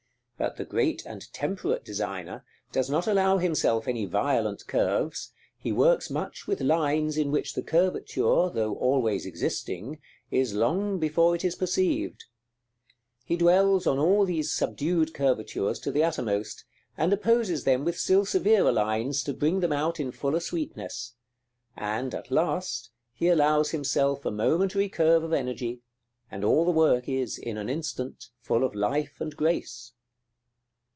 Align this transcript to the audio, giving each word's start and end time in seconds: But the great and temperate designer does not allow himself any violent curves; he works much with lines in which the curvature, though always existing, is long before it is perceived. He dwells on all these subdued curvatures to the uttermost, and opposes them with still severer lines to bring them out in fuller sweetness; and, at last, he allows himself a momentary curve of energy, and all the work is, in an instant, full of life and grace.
But 0.43 0.55
the 0.57 0.65
great 0.65 1.05
and 1.05 1.31
temperate 1.33 1.85
designer 1.85 2.43
does 2.71 2.89
not 2.89 3.05
allow 3.05 3.37
himself 3.37 3.87
any 3.87 4.05
violent 4.05 4.65
curves; 4.65 5.31
he 5.55 5.71
works 5.71 6.09
much 6.09 6.47
with 6.47 6.61
lines 6.61 7.15
in 7.15 7.29
which 7.31 7.53
the 7.53 7.61
curvature, 7.61 8.49
though 8.49 8.73
always 8.73 9.27
existing, 9.27 9.99
is 10.31 10.55
long 10.55 10.97
before 10.97 11.35
it 11.35 11.45
is 11.45 11.53
perceived. 11.53 12.25
He 13.23 13.37
dwells 13.37 13.85
on 13.85 13.99
all 13.99 14.25
these 14.25 14.51
subdued 14.51 15.13
curvatures 15.13 15.77
to 15.81 15.91
the 15.91 16.03
uttermost, 16.03 16.65
and 16.97 17.13
opposes 17.13 17.63
them 17.63 17.85
with 17.85 17.99
still 17.99 18.25
severer 18.25 18.71
lines 18.71 19.21
to 19.25 19.35
bring 19.35 19.59
them 19.59 19.71
out 19.71 19.99
in 19.99 20.11
fuller 20.11 20.39
sweetness; 20.39 21.13
and, 21.77 22.15
at 22.15 22.31
last, 22.31 22.89
he 23.13 23.27
allows 23.27 23.69
himself 23.69 24.25
a 24.25 24.31
momentary 24.31 24.89
curve 24.89 25.23
of 25.23 25.33
energy, 25.33 25.81
and 26.31 26.43
all 26.43 26.65
the 26.65 26.71
work 26.71 27.07
is, 27.07 27.37
in 27.37 27.57
an 27.57 27.69
instant, 27.69 28.29
full 28.39 28.63
of 28.63 28.73
life 28.73 29.21
and 29.21 29.37
grace. 29.37 29.93